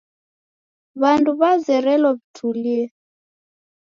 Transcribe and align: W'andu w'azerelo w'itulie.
W'andu 1.01 1.31
w'azerelo 1.39 2.09
w'itulie. 2.17 2.79